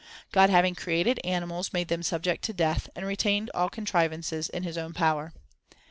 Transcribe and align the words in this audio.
God 0.31 0.49
having 0.49 0.73
created 0.73 1.19
animals 1.23 1.73
made 1.73 1.87
them 1.87 2.01
subject 2.01 2.43
to 2.45 2.53
death, 2.53 2.89
and 2.95 3.05
retained 3.05 3.51
all 3.53 3.69
contrivances 3.69 4.49
in 4.49 4.63
his 4.63 4.75
own 4.75 4.93
power. 4.93 5.31